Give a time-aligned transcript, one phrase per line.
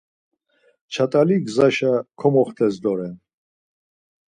[0.93, 3.15] Ç̌atali gzaşa komoxtes doren.